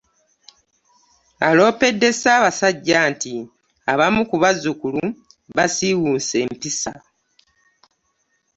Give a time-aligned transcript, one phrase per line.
[1.47, 3.33] Aloopedde ssaabasajja nti
[3.91, 5.01] abamu ku bazzukulu
[5.55, 6.93] basiiwuuse empisa